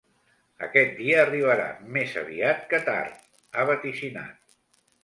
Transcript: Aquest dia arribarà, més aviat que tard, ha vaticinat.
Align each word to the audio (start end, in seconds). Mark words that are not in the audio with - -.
Aquest 0.67 0.95
dia 1.01 1.19
arribarà, 1.25 1.67
més 1.99 2.17
aviat 2.25 2.67
que 2.73 2.83
tard, 2.89 3.25
ha 3.61 3.71
vaticinat. 3.75 4.43